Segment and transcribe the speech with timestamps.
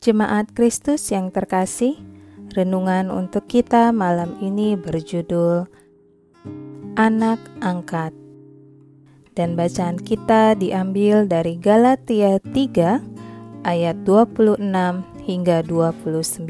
[0.00, 1.92] Jemaat Kristus yang terkasih,
[2.56, 5.68] renungan untuk kita malam ini berjudul
[6.96, 8.16] Anak Angkat.
[9.36, 14.72] Dan bacaan kita diambil dari Galatia 3 ayat 26
[15.20, 16.48] hingga 29.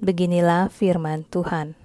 [0.00, 1.76] Beginilah firman Tuhan.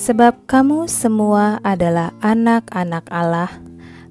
[0.00, 3.52] Sebab kamu semua adalah anak-anak Allah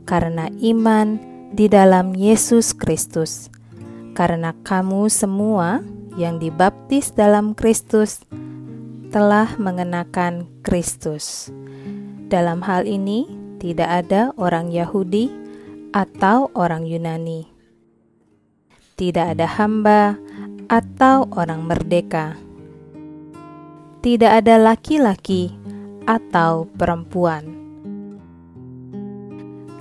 [0.06, 3.52] karena iman di dalam Yesus Kristus,
[4.16, 5.84] karena kamu semua
[6.16, 8.24] yang dibaptis dalam Kristus
[9.12, 11.52] telah mengenakan Kristus.
[12.32, 13.28] Dalam hal ini,
[13.60, 15.28] tidak ada orang Yahudi
[15.92, 17.52] atau orang Yunani,
[18.96, 20.16] tidak ada hamba
[20.72, 22.40] atau orang merdeka,
[24.00, 25.52] tidak ada laki-laki
[26.08, 27.61] atau perempuan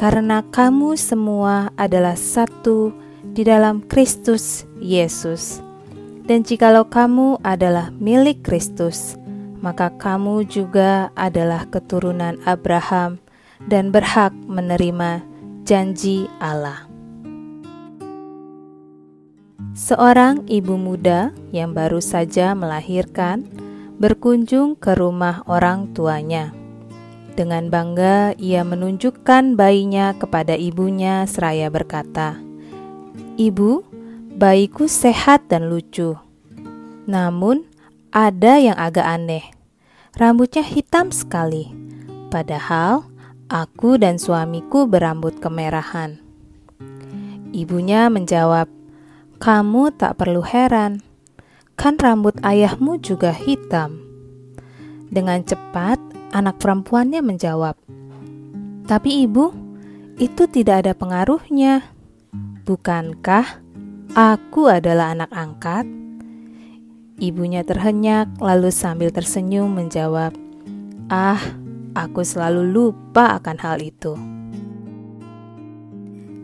[0.00, 2.88] karena kamu semua adalah satu
[3.36, 5.60] di dalam Kristus Yesus.
[6.24, 9.20] Dan jikalau kamu adalah milik Kristus,
[9.60, 13.20] maka kamu juga adalah keturunan Abraham
[13.68, 15.20] dan berhak menerima
[15.68, 16.88] janji Allah.
[19.76, 23.44] Seorang ibu muda yang baru saja melahirkan
[24.00, 26.56] berkunjung ke rumah orang tuanya
[27.38, 32.36] dengan bangga, ia menunjukkan bayinya kepada ibunya seraya berkata,
[33.38, 33.86] "Ibu,
[34.34, 36.18] bayiku sehat dan lucu.
[37.06, 37.64] Namun,
[38.10, 39.44] ada yang agak aneh.
[40.18, 41.70] Rambutnya hitam sekali,
[42.34, 43.06] padahal
[43.46, 46.18] aku dan suamiku berambut kemerahan."
[47.54, 48.66] Ibunya menjawab,
[49.38, 51.02] "Kamu tak perlu heran,
[51.78, 54.02] kan rambut ayahmu juga hitam."
[55.10, 57.74] Dengan cepat, Anak perempuannya menjawab,
[58.86, 59.50] "Tapi ibu,
[60.14, 61.82] itu tidak ada pengaruhnya.
[62.62, 63.58] Bukankah
[64.14, 65.90] aku adalah anak angkat?"
[67.18, 70.30] Ibunya terhenyak, lalu sambil tersenyum menjawab,
[71.10, 71.42] "Ah,
[71.98, 74.14] aku selalu lupa akan hal itu."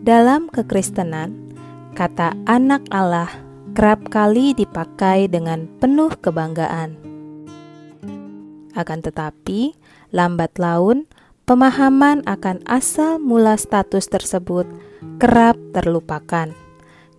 [0.03, 1.55] Dalam kekristenan,
[1.95, 3.31] kata "anak Allah"
[3.79, 7.16] kerap kali dipakai dengan penuh kebanggaan
[8.77, 9.73] akan tetapi,
[10.13, 11.09] lambat laun
[11.49, 14.69] pemahaman akan asal mula status tersebut
[15.17, 16.53] kerap terlupakan.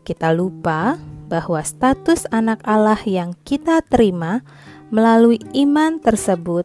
[0.06, 4.46] Kita lupa bahwa status anak Allah yang kita terima
[4.94, 6.64] melalui iman tersebut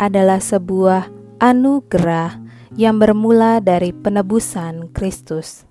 [0.00, 1.12] adalah sebuah
[1.42, 2.40] anugerah
[2.78, 5.68] yang bermula dari penebusan Kristus.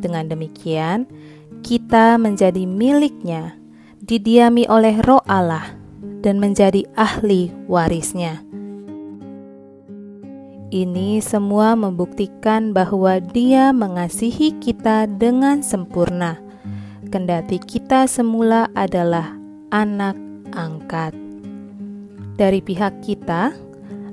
[0.00, 1.10] Dengan demikian,
[1.60, 3.58] kita menjadi miliknya,
[4.00, 5.79] didiami oleh Roh Allah
[6.20, 8.44] dan menjadi ahli warisnya.
[10.70, 16.38] Ini semua membuktikan bahwa Dia mengasihi kita dengan sempurna,
[17.10, 19.34] kendati kita semula adalah
[19.74, 20.14] anak
[20.54, 21.10] angkat.
[22.38, 23.50] Dari pihak kita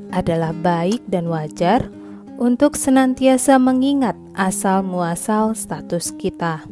[0.09, 1.93] adalah baik dan wajar
[2.41, 6.65] untuk senantiasa mengingat asal-muasal status kita,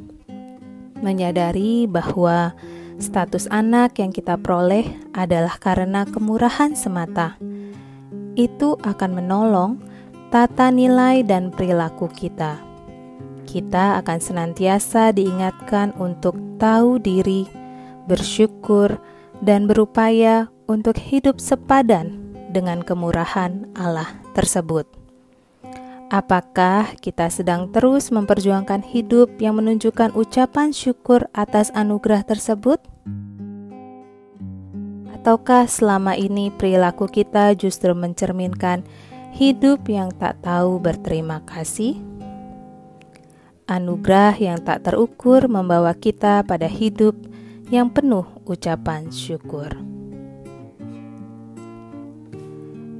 [0.97, 2.57] menyadari bahwa
[2.95, 7.35] Status anak yang kita peroleh adalah karena kemurahan semata.
[8.39, 9.71] Itu akan menolong
[10.31, 12.55] tata nilai dan perilaku kita.
[13.43, 17.47] Kita akan senantiasa diingatkan untuk tahu diri,
[18.07, 18.95] bersyukur,
[19.43, 22.15] dan berupaya untuk hidup sepadan
[22.55, 25.04] dengan kemurahan Allah tersebut.
[26.13, 32.77] Apakah kita sedang terus memperjuangkan hidup yang menunjukkan ucapan syukur atas anugerah tersebut?
[35.09, 38.85] Ataukah selama ini perilaku kita justru mencerminkan
[39.33, 41.97] hidup yang tak tahu berterima kasih?
[43.65, 47.17] Anugerah yang tak terukur membawa kita pada hidup
[47.73, 49.73] yang penuh ucapan syukur.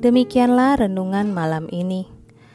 [0.02, 2.15] Demikianlah renungan malam ini.